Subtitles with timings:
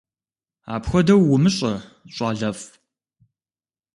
[0.73, 1.73] Апхуэдэу умыщӀэ,
[2.13, 2.67] щӀалэфӀ!